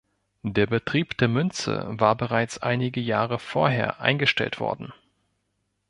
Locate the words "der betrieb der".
0.41-1.27